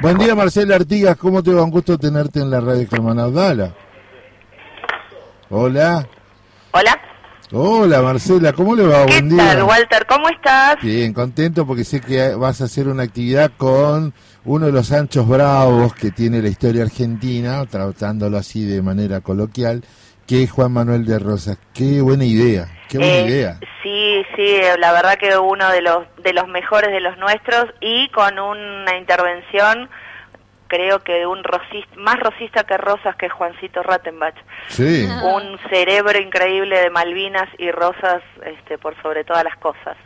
Buen 0.00 0.16
día, 0.16 0.34
Marcela 0.34 0.76
Artigas. 0.76 1.18
¿Cómo 1.18 1.42
te 1.42 1.52
va? 1.52 1.62
Un 1.62 1.70
gusto 1.70 1.98
tenerte 1.98 2.40
en 2.40 2.48
la 2.48 2.62
radio 2.62 2.88
Germán 2.88 3.18
Abdala. 3.18 3.74
Hola. 5.50 6.08
Hola. 6.70 6.98
Hola, 7.52 8.00
Marcela. 8.00 8.54
¿Cómo 8.54 8.74
le 8.74 8.86
va? 8.86 9.04
¿Qué 9.04 9.20
Buen 9.20 9.36
tal, 9.36 9.56
día. 9.56 9.64
Walter? 9.66 10.06
¿Cómo 10.08 10.30
estás? 10.30 10.76
Bien, 10.80 11.12
contento 11.12 11.66
porque 11.66 11.84
sé 11.84 12.00
que 12.00 12.34
vas 12.34 12.62
a 12.62 12.64
hacer 12.64 12.88
una 12.88 13.02
actividad 13.02 13.52
con 13.58 14.14
uno 14.46 14.64
de 14.64 14.72
los 14.72 14.90
anchos 14.92 15.28
bravos 15.28 15.92
que 15.92 16.10
tiene 16.10 16.40
la 16.40 16.48
historia 16.48 16.82
argentina, 16.84 17.66
tratándolo 17.66 18.38
así 18.38 18.64
de 18.64 18.80
manera 18.80 19.20
coloquial, 19.20 19.84
que 20.26 20.42
es 20.44 20.50
Juan 20.50 20.72
Manuel 20.72 21.04
de 21.04 21.18
Rosas. 21.18 21.58
Qué 21.74 22.00
buena 22.00 22.24
idea, 22.24 22.66
qué 22.88 22.98
buena 22.98 23.12
Eh, 23.14 23.26
idea. 23.26 23.58
Sí, 23.82 24.22
sí, 24.36 24.56
la 24.78 24.92
verdad 24.92 25.16
que 25.18 25.36
uno 25.36 25.68
de 25.70 25.82
los 25.82 26.04
de 26.22 26.32
los 26.32 26.48
mejores 26.48 26.90
de 26.90 27.00
los 27.00 27.16
nuestros 27.18 27.66
y 27.80 28.08
con 28.08 28.38
una 28.38 28.96
intervención 28.96 29.88
creo 30.66 31.00
que 31.00 31.12
de 31.12 31.26
un 31.26 31.44
rosista, 31.44 31.94
más 31.96 32.18
rosista 32.18 32.64
que 32.64 32.76
Rosas 32.78 33.14
que 33.16 33.28
Juancito 33.28 33.82
Rattenbach. 33.82 34.34
Sí. 34.68 35.06
Un 35.22 35.58
cerebro 35.68 36.18
increíble 36.18 36.80
de 36.80 36.90
Malvinas 36.90 37.48
y 37.58 37.70
Rosas 37.70 38.22
este, 38.44 38.78
por 38.78 39.00
sobre 39.02 39.24
todas 39.24 39.44
las 39.44 39.56
cosas. 39.58 39.96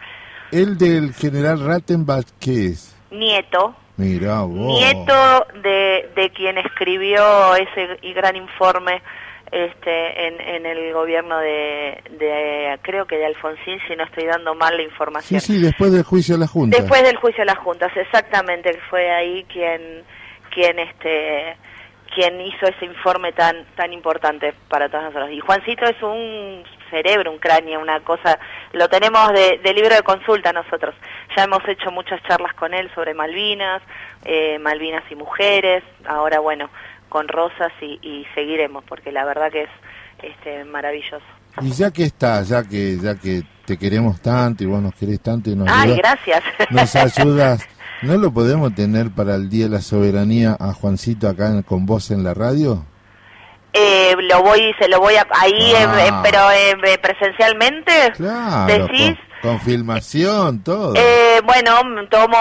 El 0.50 0.77
del 0.77 1.14
general 1.14 1.64
Rattenbach, 1.64 2.27
¿qué 2.41 2.66
es? 2.66 2.95
Nieto, 3.11 3.77
Mira 3.97 4.41
vos. 4.42 4.78
nieto 4.78 5.47
de, 5.62 6.11
de 6.14 6.30
quien 6.34 6.59
escribió 6.59 7.55
ese 7.55 7.98
y 8.03 8.12
gran 8.12 8.37
informe 8.37 9.00
este 9.52 10.27
en, 10.29 10.41
en 10.41 10.66
el 10.66 10.93
gobierno 10.93 11.38
de, 11.38 12.02
de 12.19 12.79
creo 12.83 13.06
que 13.06 13.16
de 13.16 13.27
Alfonsín 13.27 13.79
si 13.89 13.97
no 13.97 14.05
estoy 14.05 14.25
dando 14.27 14.55
mal 14.55 14.77
la 14.77 14.83
Sí, 14.83 14.89
información. 14.89 15.41
Sí, 15.41 15.61
después 15.62 15.93
del 15.93 16.02
juicio 16.02 16.34
de 16.34 16.41
la 16.41 16.47
Junta. 16.47 16.77
después 16.79 17.02
del 17.02 17.16
juicio 17.16 17.43
de 17.43 17.47
las 17.47 17.59
juntas 17.59 17.91
exactamente 17.97 18.79
fue 18.91 19.11
ahí 19.11 19.45
quien 19.45 20.05
quien 20.51 20.79
este 20.79 21.56
quien 22.15 22.41
hizo 22.41 22.66
ese 22.66 22.84
informe 22.87 23.33
tan 23.33 23.64
tan 23.77 23.92
importante 23.92 24.55
para 24.69 24.89
todos 24.89 25.05
nosotros 25.05 25.31
y 25.31 25.41
Juancito 25.41 25.84
es 25.84 26.03
un 26.03 26.65
cerebro 26.91 27.31
un 27.33 27.39
cráneo 27.39 27.81
una 27.81 28.00
cosa 28.00 28.39
lo 28.72 28.89
tenemos 28.89 29.33
de, 29.33 29.59
de 29.62 29.75
libro 29.75 29.94
de 29.94 30.03
consulta 30.03 30.53
nosotros. 30.53 30.94
Ya 31.37 31.44
hemos 31.44 31.67
hecho 31.69 31.91
muchas 31.91 32.22
charlas 32.25 32.55
con 32.55 32.72
él 32.75 32.91
sobre 32.94 33.15
Malvinas 33.15 33.83
eh, 34.25 34.59
Malvinas 34.59 35.05
y 35.11 35.15
mujeres 35.15 35.83
ahora 36.06 36.41
bueno 36.41 36.70
con 37.09 37.28
Rosas 37.28 37.73
y, 37.81 37.98
y 38.03 38.27
seguiremos 38.34 38.84
porque 38.89 39.12
la 39.12 39.25
verdad 39.25 39.51
que 39.51 39.62
es 39.62 39.70
este 40.23 40.64
maravilloso 40.64 41.25
Y 41.62 41.70
ya 41.73 41.91
que 41.91 42.05
está, 42.05 42.42
ya 42.42 42.62
que 42.65 42.97
ya 42.98 43.15
que 43.17 43.42
te 43.65 43.77
queremos 43.78 44.20
tanto 44.20 44.65
y 44.65 44.67
vos 44.67 44.81
nos 44.83 44.95
querés 44.95 45.20
tanto 45.20 45.50
y 45.50 45.56
nos, 45.56 45.69
ay 45.70 45.92
ayudas, 45.92 45.98
gracias 45.98 46.42
nos 46.70 46.97
ayudas, 47.19 47.69
¿no 48.03 48.17
lo 48.17 48.33
podemos 48.33 48.75
tener 48.75 49.11
para 49.11 49.34
el 49.34 49.48
Día 49.48 49.65
de 49.67 49.70
la 49.73 49.81
Soberanía 49.81 50.56
a 50.59 50.73
Juancito 50.73 51.28
acá 51.28 51.48
en- 51.48 51.62
con 51.62 51.84
vos 51.87 52.11
en 52.11 52.25
la 52.25 52.34
radio? 52.34 52.84
Eh, 53.75 54.15
lo 54.31 54.43
voy, 54.43 54.75
se 54.81 54.89
lo 54.89 54.98
voy 54.98 55.15
a, 55.17 55.27
ahí, 55.39 55.72
Ah. 55.77 55.95
eh, 56.00 56.09
eh, 56.09 56.12
pero 56.22 56.50
eh, 56.50 56.93
eh, 56.95 56.98
presencialmente, 56.98 57.93
Claro, 58.17 58.67
decís, 58.87 59.15
con 59.42 59.61
filmación, 59.61 60.62
todo. 60.62 60.94
eh, 60.97 61.41
bueno, 61.44 61.72
tomo, 62.11 62.36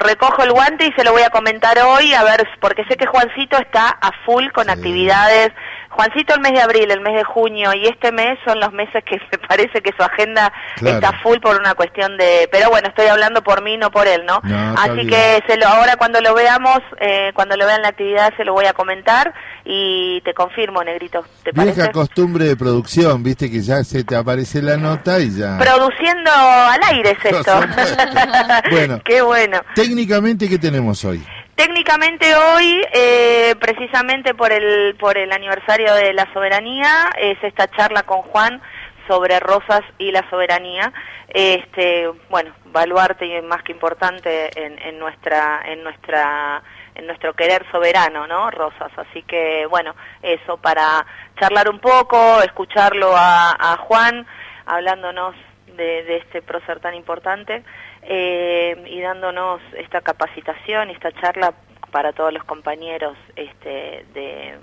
recojo 0.00 0.42
el 0.42 0.52
guante 0.52 0.86
y 0.86 0.92
se 0.92 1.04
lo 1.04 1.12
voy 1.12 1.22
a 1.22 1.30
comentar 1.30 1.78
hoy, 1.80 2.14
a 2.14 2.22
ver, 2.24 2.46
porque 2.60 2.84
sé 2.84 2.96
que 2.96 3.06
Juancito 3.06 3.56
está 3.58 3.88
a 3.88 4.10
full 4.24 4.48
con 4.54 4.64
Sí. 4.66 4.70
actividades. 4.70 5.50
Juancito 5.98 6.32
el 6.34 6.40
mes 6.40 6.52
de 6.52 6.60
abril, 6.60 6.88
el 6.92 7.00
mes 7.00 7.14
de 7.16 7.24
junio 7.24 7.72
y 7.74 7.88
este 7.88 8.12
mes 8.12 8.38
son 8.44 8.60
los 8.60 8.72
meses 8.72 9.02
que 9.04 9.16
me 9.32 9.38
parece 9.48 9.80
que 9.80 9.90
su 9.96 10.02
agenda 10.04 10.52
Claro. 10.76 10.98
está 10.98 11.12
full 11.24 11.38
por 11.38 11.58
una 11.58 11.74
cuestión 11.74 12.16
de, 12.16 12.48
pero 12.52 12.70
bueno, 12.70 12.86
estoy 12.86 13.06
hablando 13.08 13.42
por 13.42 13.62
mí, 13.64 13.76
no 13.76 13.90
por 13.90 14.06
él, 14.06 14.24
¿no? 14.24 14.40
Así 14.76 15.04
que 15.08 15.42
se 15.48 15.56
lo, 15.56 15.66
ahora 15.66 15.96
cuando 15.96 16.20
lo 16.20 16.34
veamos, 16.34 16.78
eh, 17.00 17.32
cuando 17.34 17.56
lo 17.56 17.66
vean 17.66 17.82
la 17.82 17.88
actividad 17.88 18.32
se 18.36 18.44
lo 18.44 18.52
voy 18.52 18.66
a 18.66 18.74
comentar 18.74 19.34
y 19.64 20.20
te 20.20 20.34
confirmo, 20.34 20.84
Negrito, 20.84 21.24
¿te 21.42 21.50
Vieja 21.50 21.72
parece? 21.74 21.90
costumbre 21.90 22.44
de 22.44 22.56
producción, 22.56 23.24
viste 23.24 23.50
que 23.50 23.60
ya 23.60 23.82
se 23.82 24.04
te 24.04 24.14
aparece 24.14 24.62
la 24.62 24.76
nota 24.76 25.18
y 25.18 25.30
ya. 25.36 25.58
Produciendo 25.58 26.30
al 26.30 26.80
aire 26.94 27.16
es 27.20 27.24
esto. 27.24 27.60
Bueno. 28.70 29.00
Qué 29.04 29.20
bueno. 29.22 29.60
Técnicamente, 29.74 30.48
¿qué 30.48 30.58
tenemos 30.58 31.04
hoy? 31.04 31.24
Técnicamente 31.58 32.36
hoy, 32.36 32.80
eh, 32.92 33.56
precisamente 33.58 34.32
por 34.32 34.52
el, 34.52 34.94
por 34.94 35.18
el 35.18 35.32
aniversario 35.32 35.92
de 35.92 36.12
la 36.12 36.32
soberanía, 36.32 37.10
es 37.18 37.36
esta 37.42 37.66
charla 37.66 38.04
con 38.04 38.22
Juan 38.22 38.62
sobre 39.08 39.40
Rosas 39.40 39.80
y 39.98 40.12
la 40.12 40.22
soberanía. 40.30 40.92
Este, 41.26 42.06
bueno, 42.30 42.54
baluarte 42.66 43.42
más 43.42 43.64
que 43.64 43.72
importante 43.72 44.50
en, 44.54 45.00
nuestra, 45.00 45.62
en 45.64 45.82
nuestra, 45.82 46.62
en 46.94 47.08
nuestro 47.08 47.34
querer 47.34 47.66
soberano, 47.72 48.28
¿no? 48.28 48.52
Rosas. 48.52 48.92
Así 48.96 49.24
que, 49.24 49.66
bueno, 49.66 49.96
eso 50.22 50.58
para 50.58 51.04
charlar 51.40 51.68
un 51.70 51.80
poco, 51.80 52.40
escucharlo 52.40 53.16
a, 53.16 53.50
a 53.50 53.78
Juan 53.78 54.24
hablándonos 54.64 55.34
de, 55.76 56.04
de 56.04 56.18
este 56.18 56.40
prócer 56.40 56.78
tan 56.78 56.94
importante 56.94 57.64
eh, 58.02 58.84
y 58.88 59.00
dándonos 59.00 59.60
esta 59.76 60.00
capacitación, 60.00 60.90
esta 60.90 61.12
charla 61.12 61.54
para 61.90 62.12
todos 62.12 62.32
los 62.32 62.44
compañeros 62.44 63.16
este, 63.36 64.04
de, 64.14 64.56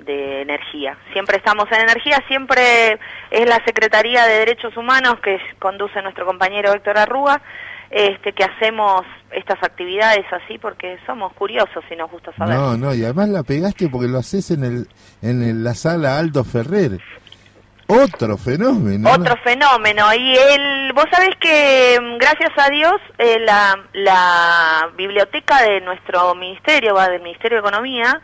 de 0.00 0.42
energía. 0.42 0.96
Siempre 1.12 1.36
estamos 1.36 1.66
en 1.72 1.80
energía, 1.80 2.18
siempre 2.28 2.98
es 3.30 3.48
la 3.48 3.62
Secretaría 3.64 4.26
de 4.26 4.38
Derechos 4.38 4.76
Humanos 4.76 5.16
que 5.22 5.38
conduce 5.58 6.00
nuestro 6.02 6.26
compañero 6.26 6.72
Héctor 6.72 6.98
Arruga, 6.98 7.40
este, 7.90 8.32
que 8.32 8.44
hacemos 8.44 9.02
estas 9.32 9.62
actividades 9.62 10.24
así 10.32 10.58
porque 10.58 10.98
somos 11.04 11.32
curiosos 11.34 11.84
y 11.90 11.96
nos 11.96 12.10
gusta 12.10 12.32
saber. 12.36 12.56
No, 12.56 12.76
no, 12.76 12.94
y 12.94 13.04
además 13.04 13.28
la 13.28 13.42
pegaste 13.42 13.88
porque 13.88 14.08
lo 14.08 14.18
haces 14.18 14.50
en 14.50 14.64
el 14.64 14.86
en 15.20 15.62
la 15.62 15.74
sala 15.74 16.18
Aldo 16.18 16.42
Ferrer. 16.42 17.00
Otro 17.92 18.36
fenómeno. 18.36 19.08
¿no? 19.08 19.14
Otro 19.14 19.36
fenómeno. 19.44 20.12
Y 20.14 20.36
el, 20.36 20.92
vos 20.94 21.04
sabés 21.10 21.36
que, 21.40 21.98
mm, 22.00 22.18
gracias 22.18 22.50
a 22.56 22.68
Dios, 22.70 22.94
eh, 23.18 23.38
la, 23.40 23.78
la 23.92 24.88
biblioteca 24.96 25.62
de 25.62 25.80
nuestro 25.80 26.34
ministerio, 26.34 26.94
va, 26.94 27.08
del 27.08 27.22
Ministerio 27.22 27.58
de 27.62 27.68
Economía, 27.68 28.20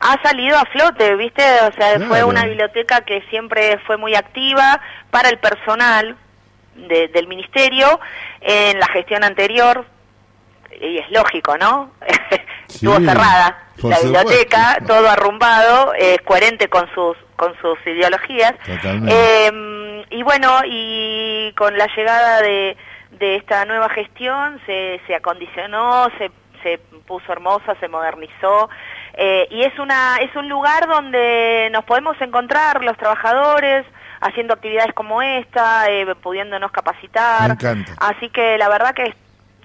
ha 0.00 0.22
salido 0.22 0.56
a 0.56 0.64
flote, 0.66 1.16
¿viste? 1.16 1.42
O 1.68 1.72
sea, 1.72 1.98
fue 2.06 2.22
una 2.22 2.44
biblioteca 2.44 3.00
que 3.00 3.22
siempre 3.30 3.78
fue 3.86 3.96
muy 3.96 4.14
activa 4.14 4.80
para 5.10 5.28
el 5.28 5.38
personal 5.38 6.16
de- 6.76 7.08
del 7.08 7.26
ministerio 7.26 7.98
en 8.40 8.78
la 8.78 8.86
gestión 8.88 9.24
anterior. 9.24 9.84
Y 10.80 10.98
es 10.98 11.10
lógico, 11.10 11.56
¿no? 11.58 11.90
Sí, 12.68 12.86
Estuvo 12.86 12.96
cerrada 13.04 13.58
la 13.76 13.96
supuesto. 13.96 14.04
biblioteca, 14.04 14.78
todo 14.86 15.08
arrumbado, 15.08 15.94
es 15.94 16.18
coherente 16.24 16.68
con 16.68 16.88
sus 16.94 17.16
con 17.36 17.54
sus 17.60 17.78
ideologías. 17.86 18.52
Eh, 18.66 20.04
y 20.10 20.22
bueno, 20.24 20.60
y 20.66 21.52
con 21.56 21.76
la 21.78 21.86
llegada 21.94 22.42
de, 22.42 22.76
de 23.12 23.36
esta 23.36 23.64
nueva 23.64 23.88
gestión 23.90 24.60
se, 24.66 25.00
se 25.06 25.14
acondicionó, 25.14 26.08
se, 26.18 26.30
se 26.64 26.78
puso 27.06 27.30
hermosa, 27.32 27.76
se 27.78 27.86
modernizó. 27.88 28.68
eh, 29.14 29.46
y 29.50 29.62
es, 29.62 29.78
una, 29.78 30.16
es 30.16 30.34
un 30.34 30.48
lugar 30.48 30.88
donde 30.88 31.68
nos 31.72 31.84
podemos 31.84 32.20
encontrar 32.20 32.82
los 32.82 32.96
trabajadores 32.96 33.86
haciendo 34.20 34.54
actividades 34.54 34.92
como 34.94 35.22
esta, 35.22 35.88
eh, 35.90 36.12
pudiéndonos 36.16 36.72
capacitar. 36.72 37.46
Me 37.48 37.54
encanta. 37.54 37.92
Así 38.00 38.30
que 38.30 38.58
la 38.58 38.68
verdad 38.68 38.94
que 38.94 39.14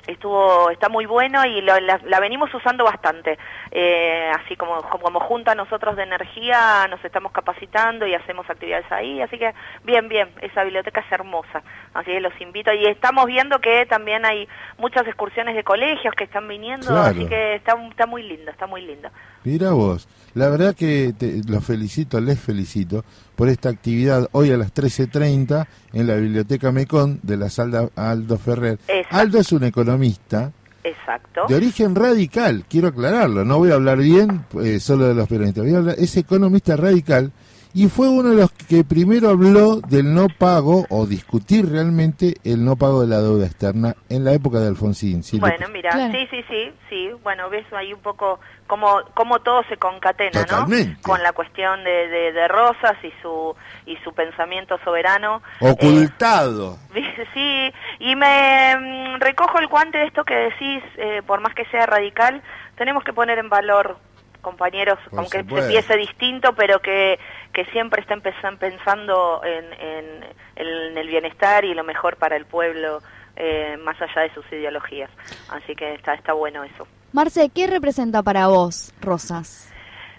estuvo 0.08 0.70
está 0.70 0.90
muy 0.90 1.06
bueno 1.06 1.46
y 1.46 1.62
lo- 1.62 1.80
la, 1.80 2.00
la 2.04 2.20
venimos 2.20 2.54
usando 2.54 2.84
bastante. 2.84 3.38
Eh, 3.72 4.30
así 4.44 4.56
como 4.56 4.82
como 4.84 5.20
junta 5.20 5.56
nosotros 5.56 5.96
de 5.96 6.04
energía 6.04 6.88
nos 6.90 7.04
estamos 7.06 7.32
capacitando 7.32 8.06
y 8.06 8.14
hacemos 8.16 8.50
actividades 8.50 8.92
ahí. 8.92 9.22
Así 9.22 9.38
que 9.38 9.54
bien 9.84 10.08
bien 10.10 10.30
esa 10.42 10.64
biblioteca 10.64 11.02
es 11.02 11.12
hermosa. 11.12 11.62
Así 11.94 12.12
que 12.12 12.20
los 12.22 12.40
invito. 12.42 12.74
Y 12.74 12.86
estamos 12.86 13.26
viendo 13.26 13.60
que 13.60 13.86
también 13.86 14.26
hay 14.26 14.48
muchas 14.78 15.06
excursiones 15.08 15.56
de 15.56 15.64
colegios 15.64 16.14
que 16.16 16.26
están 16.26 16.48
viniendo 16.48 16.88
Claro. 16.88 17.02
así 17.10 17.28
que 17.28 17.56
está 17.56 17.76
está 17.90 18.06
muy 18.06 18.24
lindo 18.24 18.52
está 18.52 18.68
muy 18.68 18.82
lindo 18.82 19.10
Mira 19.44 19.72
vos, 19.72 20.08
la 20.36 20.50
verdad 20.50 20.76
que 20.76 21.14
te, 21.18 21.42
los 21.48 21.64
felicito, 21.64 22.20
les 22.20 22.40
felicito 22.40 23.04
por 23.36 23.50
esta 23.50 23.70
actividad 23.70 24.30
hoy 24.32 24.52
a 24.52 24.58
las 24.58 24.74
13.30 24.74 25.68
en 25.94 26.08
la 26.08 26.16
Biblioteca 26.16 26.72
Mecón 26.72 27.20
de 27.24 27.38
la 27.38 27.50
sala 27.50 27.90
Aldo 27.96 28.38
Ferrer. 28.38 28.80
Exacto. 28.88 29.16
Aldo 29.16 29.40
es 29.40 29.52
un 29.52 29.64
economista 29.64 30.52
exacto 30.84 31.42
de 31.48 31.56
origen 31.56 31.96
radical, 31.96 32.66
quiero 32.70 32.90
aclararlo, 32.90 33.46
no 33.46 33.58
voy 33.58 33.72
a 33.72 33.76
hablar 33.76 34.00
bien 34.00 34.46
eh, 34.62 34.80
solo 34.80 35.08
de 35.08 35.14
los 35.14 35.28
peronistas, 35.28 35.64
voy 35.64 35.74
a 35.74 35.78
hablar, 35.78 35.96
es 35.98 36.18
economista 36.18 36.76
radical 36.76 37.32
y 37.74 37.88
fue 37.88 38.08
uno 38.08 38.30
de 38.30 38.36
los 38.36 38.52
que 38.52 38.84
primero 38.84 39.30
habló 39.30 39.78
del 39.82 40.14
no 40.14 40.28
pago 40.30 40.86
o 40.90 41.08
discutir 41.08 41.70
realmente 41.70 42.36
el 42.44 42.64
no 42.64 42.76
pago 42.76 43.02
de 43.02 43.08
la 43.08 43.20
deuda 43.20 43.46
externa 43.46 43.96
en 44.10 44.24
la 44.24 44.34
época 44.34 44.60
de 44.60 44.68
Alfonsín. 44.68 45.22
bueno, 45.40 45.68
mira, 45.70 45.92
sí, 46.12 46.28
sí, 46.30 46.44
sí, 46.48 46.72
sí, 46.90 47.10
bueno, 47.24 47.50
ves 47.50 47.66
ahí 47.74 47.92
un 47.92 48.02
poco 48.02 48.40
cómo, 48.68 49.02
cómo 49.16 49.40
todo 49.40 49.64
se 49.70 49.78
concatena, 49.78 50.46
¿no? 50.50 50.68
Con 51.02 51.24
la 51.24 51.34
cuestión 51.34 51.84
de, 51.84 52.32
de, 52.32 52.48
Rosas 52.48 52.96
y 53.04 53.12
su, 53.22 53.56
y 53.86 53.98
su 54.04 54.14
pensamiento 54.14 54.78
soberano. 54.84 55.42
Ocultado. 55.60 56.78
Eh, 56.94 57.28
sí, 57.34 57.74
y 58.00 58.16
me 58.16 58.76
mm, 58.78 59.20
recojo 59.20 59.60
el 59.60 59.68
guante 59.68 59.98
de 59.98 60.06
esto 60.06 60.24
que 60.24 60.36
decís, 60.36 60.84
eh, 60.98 61.22
por 61.26 61.42
más 61.42 61.56
que 61.56 61.66
sea 61.66 61.86
radical, 61.88 62.44
tenemos 62.76 63.04
que 63.04 63.14
poner 63.14 63.40
en 63.40 63.50
valor 63.50 63.98
compañeros, 64.44 65.00
aunque 65.18 65.44
se 65.44 65.58
empiece 65.58 65.98
distinto, 65.98 66.54
pero 66.54 66.80
que, 66.80 67.18
que 67.54 67.66
siempre 67.66 68.02
estén 68.02 68.22
pensando 68.22 69.42
en, 69.44 69.66
en, 69.74 70.98
el 70.98 71.08
bienestar 71.08 71.64
y 71.66 71.74
lo 71.74 71.84
mejor 71.84 72.18
para 72.18 72.36
el 72.36 72.46
pueblo, 72.46 73.00
eh, 73.36 73.78
más 73.84 74.00
allá 74.02 74.22
de 74.22 74.34
sus 74.34 74.46
ideologías. 74.52 75.10
Así 75.50 75.76
que 75.76 75.94
está, 75.94 76.14
está 76.16 76.34
bueno 76.34 76.64
eso. 76.64 76.88
Marce, 77.12 77.50
¿qué 77.54 77.68
representa 77.68 78.24
para 78.24 78.48
vos 78.48 78.94
Rosas? 79.02 79.72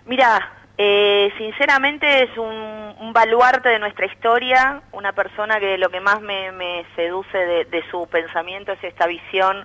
Mira, 0.06 0.52
eh, 0.78 1.32
sinceramente 1.36 2.24
es 2.24 2.38
un, 2.38 2.94
un, 3.00 3.12
baluarte 3.12 3.68
de 3.68 3.78
nuestra 3.78 4.06
historia, 4.06 4.82
una 4.92 5.12
persona 5.12 5.58
que 5.58 5.76
lo 5.78 5.90
que 5.90 6.00
más 6.00 6.20
me, 6.20 6.52
me 6.52 6.84
seduce 6.94 7.36
de, 7.38 7.64
de 7.64 7.82
su 7.90 8.06
pensamiento 8.08 8.72
es 8.72 8.84
esta 8.84 9.06
visión 9.06 9.64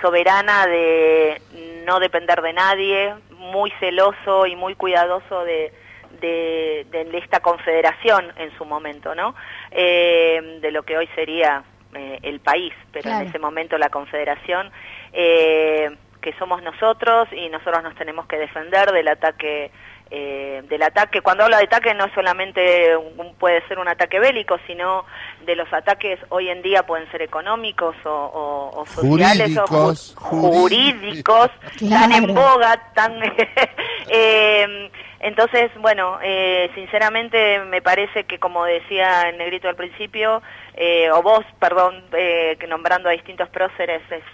soberana 0.00 0.66
de 0.66 1.40
no 1.86 1.98
depender 1.98 2.40
de 2.40 2.52
nadie, 2.52 3.14
muy 3.30 3.70
celoso 3.80 4.46
y 4.46 4.56
muy 4.56 4.74
cuidadoso 4.74 5.44
de, 5.44 5.72
de, 6.20 6.86
esta 7.14 7.40
confederación 7.40 8.32
en 8.36 8.56
su 8.56 8.64
momento, 8.64 9.14
¿no? 9.14 9.34
Eh, 9.70 10.58
de 10.60 10.70
lo 10.70 10.82
que 10.82 10.96
hoy 10.96 11.08
sería 11.14 11.62
eh, 11.94 12.18
el 12.22 12.40
país, 12.40 12.72
pero 12.92 13.10
en 13.10 13.28
ese 13.28 13.38
momento 13.38 13.76
la 13.78 13.88
confederación, 13.88 14.70
eh, 15.12 15.90
que 16.20 16.32
somos 16.34 16.62
nosotros 16.62 17.28
y 17.32 17.48
nosotros 17.48 17.82
nos 17.82 17.94
tenemos 17.94 18.26
que 18.26 18.36
defender 18.36 18.92
del 18.92 19.08
ataque 19.08 19.70
eh, 20.12 20.64
del 20.68 20.82
ataque. 20.82 21.20
Cuando 21.20 21.44
habla 21.44 21.58
de 21.58 21.64
ataque 21.66 21.94
no 21.94 22.12
solamente 22.12 22.96
puede 23.38 23.64
ser 23.68 23.78
un 23.78 23.86
ataque 23.86 24.18
bélico, 24.18 24.58
sino 24.66 25.04
de 25.46 25.54
los 25.54 25.72
ataques 25.72 26.18
hoy 26.30 26.48
en 26.48 26.62
día 26.62 26.84
pueden 26.84 27.08
ser 27.12 27.22
económicos 27.22 27.94
o, 28.04 28.84
sociales 28.88 29.56
o 29.56 29.94
jurídicos, 30.16 31.50
tan 31.88 32.10
en 32.10 32.34
boga, 32.34 32.92
tan... 32.92 33.22
eh, 34.08 34.79
entonces, 35.20 35.70
bueno, 35.78 36.18
eh, 36.22 36.70
sinceramente 36.74 37.60
me 37.60 37.82
parece 37.82 38.24
que 38.24 38.38
como 38.38 38.64
decía 38.64 39.28
el 39.28 39.36
negrito 39.38 39.68
al 39.68 39.76
principio, 39.76 40.42
eh, 40.74 41.10
o 41.10 41.22
vos, 41.22 41.44
perdón, 41.58 42.02
eh, 42.16 42.58
nombrando 42.68 43.08
a 43.08 43.12
distintos 43.12 43.48
próceres, 43.50 44.02
es 44.10 44.24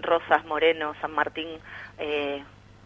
Rosas, 0.00 0.44
Moreno, 0.46 0.94
San 1.00 1.12
Martín, 1.12 1.48
eh, 1.98 2.42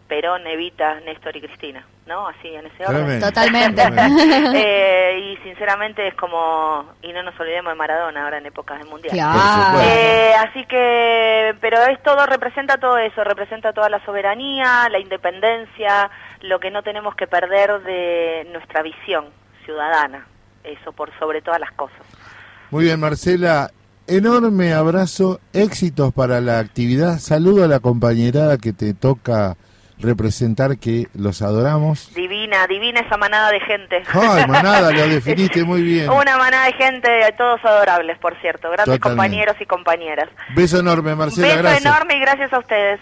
Perón, 0.09 0.47
Evita, 0.47 1.01
Néstor 1.01 1.37
y 1.37 1.41
Cristina, 1.41 1.85
¿no? 2.07 2.29
Así 2.29 2.49
en 2.49 2.67
ese 2.67 2.87
orden. 2.87 3.21
Totalmente. 3.21 3.83
eh, 4.55 5.19
y 5.19 5.37
sinceramente 5.43 6.07
es 6.07 6.15
como, 6.15 6.85
y 7.03 7.13
no 7.13 7.23
nos 7.23 7.39
olvidemos 7.41 7.73
de 7.73 7.77
Maradona 7.77 8.25
ahora 8.25 8.39
en 8.39 8.47
épocas 8.47 8.79
del 8.79 8.89
Mundial. 8.89 9.17
Eh, 9.83 10.33
así 10.39 10.65
que, 10.67 11.55
pero 11.61 11.83
es 11.87 12.01
todo, 12.03 12.25
representa 12.27 12.79
todo 12.79 12.99
eso, 12.99 13.25
representa 13.25 13.73
toda 13.73 13.89
la 13.89 14.05
soberanía, 14.05 14.89
la 14.91 14.99
independencia, 14.99 16.11
lo 16.43 16.61
que 16.61 16.71
no 16.71 16.83
tenemos 16.83 17.15
que 17.15 17.27
perder 17.27 17.83
de 17.83 18.49
nuestra 18.53 18.83
visión 18.83 19.27
ciudadana, 19.65 20.27
eso 20.65 20.93
por 20.93 21.11
sobre 21.19 21.43
todas 21.43 21.61
las 21.61 21.73
cosas. 21.73 21.99
Muy 22.71 22.85
bien, 22.85 23.01
Marcela, 23.01 23.71
enorme 24.07 24.73
abrazo, 24.73 25.41
éxitos 25.53 26.13
para 26.13 26.41
la 26.41 26.59
actividad, 26.59 27.19
saludo 27.19 27.65
a 27.65 27.69
la 27.69 27.81
compañerada 27.81 28.59
que 28.59 28.73
te 28.73 28.95
toca 28.95 29.57
representar 29.99 30.79
que 30.79 31.07
los 31.15 31.43
adoramos. 31.43 32.13
Divina, 32.15 32.67
divina 32.67 33.01
esa 33.01 33.17
manada 33.17 33.51
de 33.51 33.61
gente. 33.61 34.03
Ay, 34.13 34.47
manada, 34.47 34.93
lo 34.93 35.09
definiste 35.09 35.65
muy 35.65 35.83
bien. 35.83 36.11
Una 36.11 36.37
manada 36.37 36.67
de 36.67 36.73
gente, 36.75 37.09
todos 37.39 37.65
adorables, 37.65 38.19
por 38.19 38.39
cierto, 38.41 38.71
grandes 38.71 38.99
compañeros 39.01 39.57
y 39.61 39.67
compañeras. 39.67 40.29
Beso 40.55 40.81
enorme, 40.81 41.15
Marcela, 41.15 41.63
Beso 41.63 41.89
enorme 41.89 42.17
y 42.17 42.21
gracias 42.21 42.53
a 42.53 42.59
ustedes. 42.59 43.01